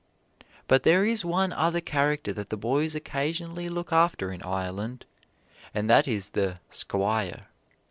But 0.67 0.81
there 0.81 1.05
is 1.05 1.23
one 1.23 1.53
other 1.53 1.79
character 1.79 2.33
that 2.33 2.49
the 2.49 2.57
boys 2.57 2.95
occasionally 2.95 3.69
look 3.69 3.93
after 3.93 4.31
in 4.31 4.41
Ireland, 4.41 5.05
and 5.75 5.87
that 5.91 6.07
is 6.07 6.31
the 6.31 6.59
"Squire." 6.71 7.49